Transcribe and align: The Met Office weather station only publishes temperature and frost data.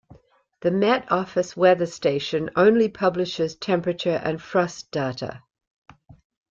The 0.61 0.71
Met 0.71 1.11
Office 1.11 1.55
weather 1.55 1.85
station 1.85 2.49
only 2.55 2.89
publishes 2.89 3.55
temperature 3.55 4.19
and 4.23 4.41
frost 4.41 4.89
data. 4.89 5.43